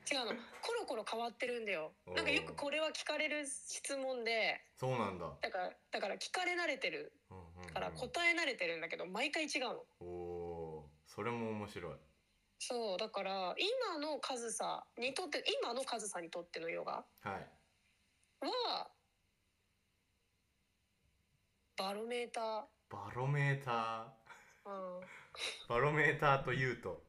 [0.09, 0.41] 違うの。
[0.61, 1.93] コロコロ変わってるんだよ。
[2.07, 9.85] なんかよくこれは聞かれる質問で、そうなんだ、だからだから聞かれ慣れてるうんから答え慣れてるんだけど毎回違うの。
[9.99, 11.95] おおーそれも面白い
[12.59, 17.49] そうだから今のカズさにとって今のカズさんにとってのヨガはい
[18.39, 18.89] は
[21.77, 24.69] バロメータバロメーター。
[24.69, 24.99] うん。
[24.99, 25.01] ー
[25.69, 27.05] バロメーターというと。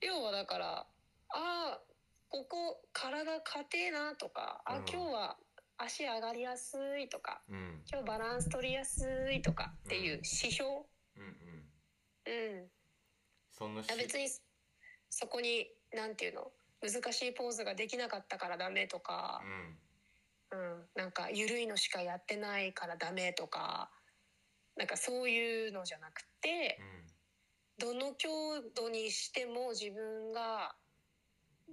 [0.00, 0.86] 要はだから
[1.30, 1.94] あー
[2.28, 4.88] ここ体硬えなとかあ、うん。
[4.88, 5.38] 今日は
[5.76, 7.84] 足上がりやすいとかうん。
[7.90, 10.70] 今日バランス取りやすいとかっていう指標、
[11.16, 11.66] うん
[12.26, 12.58] うん。
[12.60, 12.70] うん、
[13.50, 14.28] そのし別に
[15.10, 16.52] そこになんていうの？
[16.80, 19.40] 難しいポーズができなかったからダメとか。
[19.42, 19.80] う、ん
[20.50, 23.90] うん、なんか緩いのしかやってないからダメとか
[24.76, 26.80] なんかそういうのじゃなくて
[27.78, 28.30] どの強
[28.74, 30.74] 度にしても自分が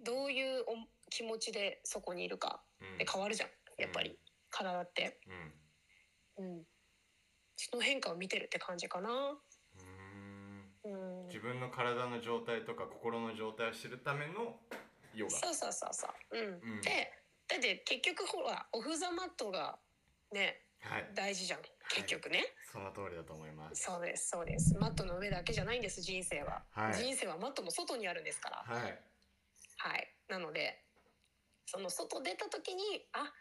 [0.03, 0.75] どういうお
[1.09, 2.97] 気持ちでそこにいるかうん。
[2.97, 4.17] で変わるじゃんやっぱり、うん。
[4.49, 5.19] 体って、
[6.37, 6.45] うん。
[6.45, 6.63] うん、
[7.55, 10.91] その変化を見てるって感じかな、うーん。
[10.91, 14.59] うん、自分の体の状態とか心の状態を知るための
[15.13, 15.31] ヨガ。
[15.31, 16.75] そうそうそうそう、うん。
[16.75, 16.81] うん。
[16.81, 17.11] で
[17.47, 19.77] だって結局ほらオフ・ザ・マットが
[20.31, 21.09] ねはい。
[21.15, 21.59] 大事じゃん。
[21.89, 23.83] 結局ね、その通りだと思います。
[23.83, 24.77] そうですそうです。
[24.77, 26.93] マットの上だけじゃないんです人生は、はい。
[26.93, 28.63] 人生はマットの外にあるんですから。
[28.65, 28.99] はい。
[29.77, 30.15] はい。
[30.27, 30.83] なので
[31.65, 33.31] その外出た時にあ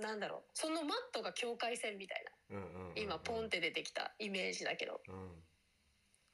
[0.00, 0.42] なんだろう。
[0.52, 2.56] そのマットが境界線みたいな。
[2.56, 2.98] うんうんうんうん。
[2.98, 5.00] 今ポンって出てきたイメージだけど。
[5.08, 5.42] うん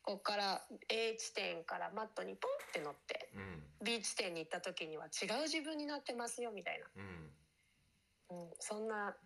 [0.02, 3.62] ここから A 地点からマットにポンって乗ってうん。
[3.84, 7.30] B 地点に行った時には違う自分になってますよみたいうん。
[8.36, 9.16] な、うん、そんな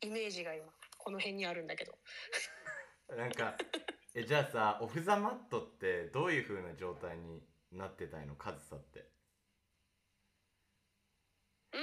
[0.00, 0.64] イメージが今
[0.98, 1.96] この辺にあるんだけど。
[3.16, 3.56] なんか
[4.14, 8.34] えじゃあさオフ・ザ・マットってどういう風な状態になってたいの？
[8.34, 9.08] カズサって
[11.72, 11.80] うー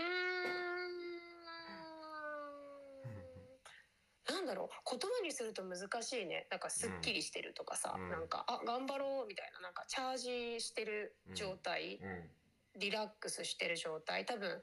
[4.33, 6.47] んなんだろう言葉にすると難しいね。
[6.49, 8.09] なんかすっきりしてるとかさ、うん。
[8.09, 10.17] なんかあ頑張ろうみたいななんかチャー
[10.57, 12.29] ジしてる状態、うん。
[12.79, 14.25] リラックスしてる状態。
[14.25, 14.61] 多分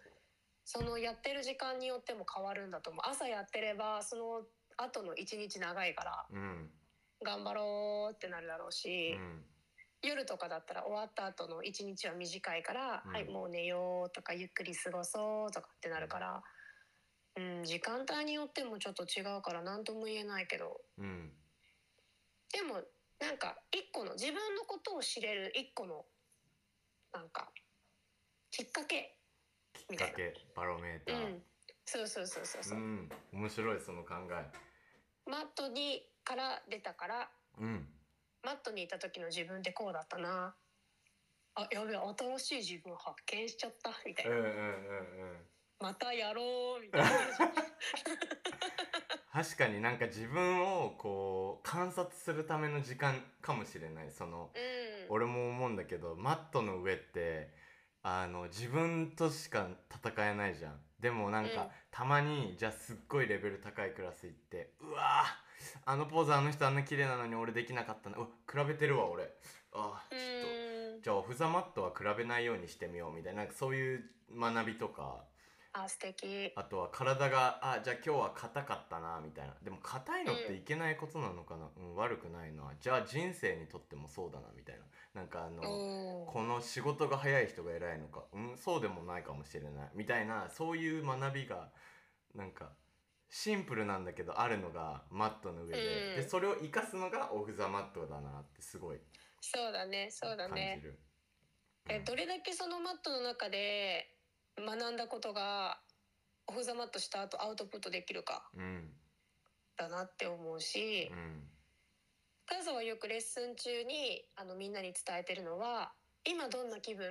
[0.64, 3.02] そのやってる時間によっても変わるんだと思う。
[3.08, 4.42] 朝やってればその
[4.76, 6.70] 後の一日長いからうん。
[7.22, 9.44] 頑張ろうってなるだろうし、うん。
[10.02, 13.12] 夜とかだったら終わった後の一日は短いから、うん。
[13.12, 16.42] はいもう寝ようとかゆっくり過ごそうとかってなるから、
[17.36, 20.80] うん、時間帯によってもちょっと違うから何とも言えないけど。
[20.98, 21.30] うん。
[22.52, 22.80] でも
[23.20, 26.04] なんか一個の自分のことを知れる一個の
[27.12, 27.52] なんか
[28.50, 29.16] きっかけ
[29.74, 31.26] きっかけバロメーター。
[31.26, 31.42] うん。
[31.84, 32.78] そうそうそうそうそう。
[32.78, 33.08] う、ん。
[33.32, 34.50] 面白いその考え。
[35.30, 37.86] マットにから出たからうん。
[38.42, 40.54] マットにいた時の自分ってこうだったな。
[41.54, 43.90] あやべえ新しい自分発見しちゃった。
[44.06, 44.60] みたいな、うんうんうんう
[45.34, 45.46] ん
[45.80, 47.08] またやろうみたいな。
[49.32, 54.10] 確かになんか自分をこう観察するための時間かもしれない。
[54.10, 54.60] そのうん。
[55.08, 57.52] 俺も思うんだけどマットの上って
[58.02, 60.80] あの自分としか戦えないじゃん。
[61.00, 61.70] でもなんか、うん。
[61.90, 65.26] たまにじゃあすっごいレベル高いクラス行ってうわー
[65.86, 68.18] あのポーズあの人あんな綺麗なのに俺できなかったな。
[68.18, 68.32] うわ比
[68.68, 69.32] べてるわ俺。
[69.72, 70.48] あーちょっと。
[70.96, 71.02] うん。
[71.02, 74.04] じゃあオフ・ザ・マットは比べないようにしてみようみたいななんかそういう
[74.38, 75.24] 学びとか
[75.72, 76.52] あ素敵。
[76.56, 79.54] あとは体があじゃあ今日は硬かったなみたいな。
[79.62, 82.64] でも硬いのっていけないことなのかな、うん悪くないな。
[82.80, 84.82] じゃあ人生にとってもそうだなみたいな。
[85.14, 88.24] なんかあのこの仕事が早い人が偉いのか。
[88.32, 89.90] うんそうでもないかもしれない。
[89.94, 91.68] みたいなそういう学びが
[92.34, 92.72] なんか
[93.28, 96.16] シンプルなんだけどあるのがマットの上で,、うん。
[96.22, 98.98] でそれを生かすのがオフ・ザ・マットだなってすごい。
[99.40, 100.98] そうだねそうだ感じねる。
[101.88, 104.19] えどれだけそのマットの中で
[104.58, 105.78] 学んだことが
[106.46, 108.88] オフ・ザ・マットした後アウトプットできるかうん
[109.76, 111.42] だなって思うしうん
[112.46, 115.92] カズはよくレッスン中にあのみんなに伝えてるのは
[116.24, 117.06] 今どんな気分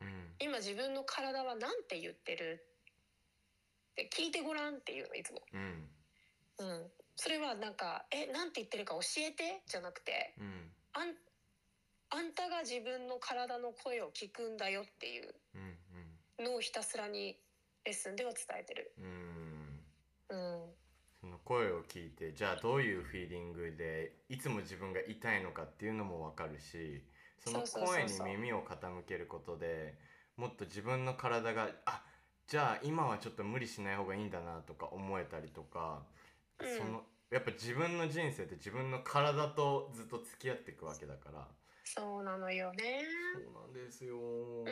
[0.00, 2.62] うん今自分の体は何て言ってる
[3.92, 5.40] って聞いてごらんっていうのいつも。
[5.54, 5.88] うん
[6.58, 11.14] うん、それはなんか「えなんて言ってるか教えて」じゃなくてうんあん
[12.10, 15.32] あんたが自分の体の声を聞くんだよっていううん
[16.38, 17.36] のをひたすらに
[17.84, 18.92] レッスンでは伝えてる。
[18.98, 19.06] うん
[20.30, 20.62] うん。
[20.62, 20.68] うん、
[21.20, 27.02] その声を聞いてじゃあどういうフィーリングでいつも自分が痛いのかっていうのも分かるし
[27.44, 29.94] その声に耳を傾けることで
[30.36, 32.02] もっと自分の体があ
[32.48, 36.02] じゃあ今はちょっと無理しない方がいいんだなとか思えたりとか、
[36.60, 36.78] うん。
[36.78, 41.48] そのやっぱ自分の人生って自分の体とずっと付き合っていくわけだから
[41.88, 43.04] そうなのよね。
[43.34, 44.66] そうなんですよ、うん、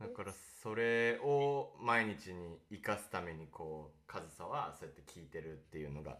[0.00, 0.32] だから
[0.62, 6.16] それを毎日に生かすためにこうカズサはそうやって聞いてるっていうのが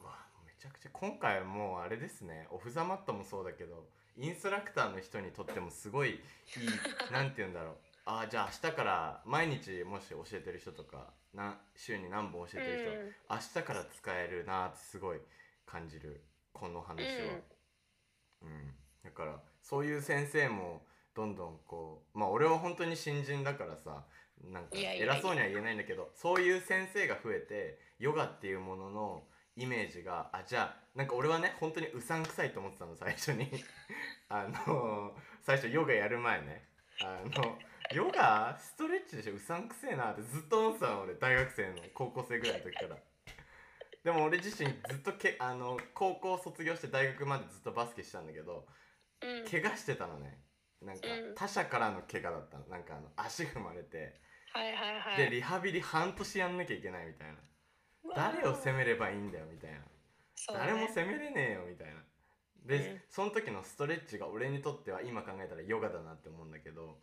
[0.00, 2.48] うわめちゃくちゃ今回はもうあれですね。
[2.50, 6.18] オフ・ザ・マットもそうだけどインストラクターの人にとってもすごいいい
[7.12, 7.76] なんて言うんだろう。
[8.04, 13.12] ああじゃあ明日から毎日もし教えてる人とかな週に何本教えてる人、うん。
[13.30, 15.20] 明日から使えるなってすごい
[15.64, 17.40] 感じるこの話は。
[18.42, 18.74] うん、
[19.04, 20.82] だからそういう先生も
[21.14, 24.04] どんどんこうまあ俺は本当に新人だからさ
[24.50, 29.22] なんか偉そうには言えないんだけどそういう先生が増えてヨガっていうものの
[29.56, 33.50] イメージがあじゃあなんか俺はね本当にうさんくさいと思ってたの最初に。
[34.28, 36.66] あの最初ヨガやる前ね。
[37.02, 37.58] あの
[37.92, 39.34] ヨガストレッチでしょ？
[39.34, 42.96] うさんくせえなってずっと思ってたの俺大学生の高校生ぐらいの時から。
[44.02, 48.66] でも俺自身ずっとけあの高校卒業して大学までずっとバスケしたんだけど
[49.22, 50.38] うん、怪我してたのね。
[50.80, 51.34] なんかうん。
[51.34, 52.66] 他者からの怪我だったの。
[52.66, 54.20] なんかあの足踏まれて。
[54.52, 55.16] はいはいはい。
[55.16, 57.34] でリハビリ半年やんなきゃいけないみたいな。
[58.14, 59.78] 誰を責めればいいんだよみたいな。
[60.34, 60.70] そうだね。
[60.72, 61.94] 誰も責めれねえよみたいな。
[62.66, 63.00] で、うん。
[63.08, 66.98] その時のストレッチが俺にとっては今考えたらヨガだなって思うんだけど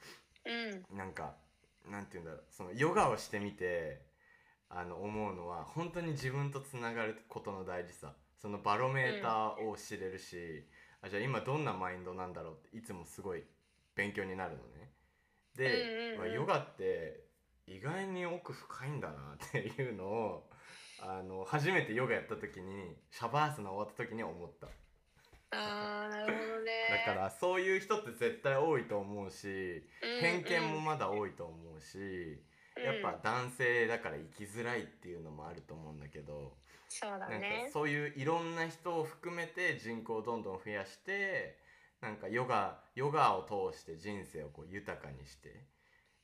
[0.46, 0.98] うん。
[0.98, 1.36] なんか
[1.90, 2.44] なんて言うんだろう。
[2.50, 4.02] そのヨガをしてみて
[4.70, 8.14] あの思うのは本当に自分とつながることの大事さ。
[8.42, 10.66] そのバロメーターを知れるし、
[11.02, 13.44] あじゃあ今どんなマインドなんだろうっていつもすごい
[13.96, 14.92] 勉強になるのね。
[15.56, 17.26] で、まあヨガって
[17.68, 20.50] 意外に奥深いんだなっていうのを
[21.02, 24.68] あの初めてヨガやった時にシャバースナ終わった時に思った。
[25.52, 26.72] あーなるほどね。
[27.06, 32.42] だからそういう人って絶対多いと思うし、うん偏見もまだ多いと思うし、
[32.76, 36.58] やっぱ男性だから生きづらいっていうのもあると思うんだけど、
[36.90, 37.70] そうだね。
[37.72, 41.58] そういういろんな人を含めて人口をどんどん増やして
[42.02, 45.66] なんかヨガヨガを通して人生をこう豊かにして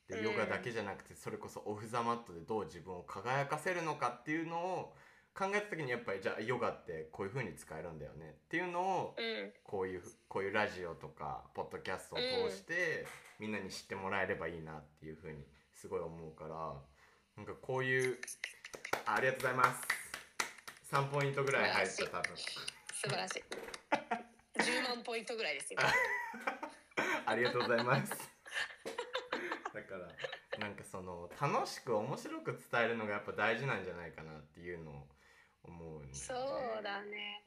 [0.08, 0.24] でうん。
[0.24, 4.94] ヨガだけじゃなくてそれこそオフ・ザ・マットでどう自分を輝かせるのかっていうのを
[5.38, 9.52] 考えた時にやっぱりじゃあヨガってこういう風に使えるんだよねっていうのをうん。
[9.62, 13.06] こういうこういうラジオとかポッドキャストを通して、
[13.38, 15.44] みんなに知ってもらえればいいなっていうふうに
[15.74, 16.72] すごい思うから
[17.36, 18.16] なんかこういう
[19.04, 20.05] あありがとうございます
[20.90, 23.44] 3ポイントぐらい入った多分素晴らしい。
[24.58, 25.80] 10万ポイントぐらいですよ。
[27.26, 28.12] ありがとうございます
[29.74, 35.08] だからなんかその楽しく面白く伝えるのがやっぱ大事なんじゃないかなっていうのを
[35.64, 36.34] 思うんだよねそ
[36.80, 37.42] うだね。